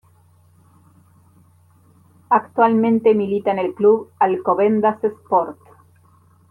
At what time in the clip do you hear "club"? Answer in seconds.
3.75-4.09